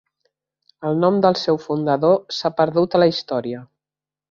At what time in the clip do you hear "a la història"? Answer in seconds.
3.01-3.63